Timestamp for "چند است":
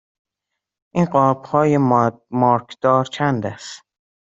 3.05-3.81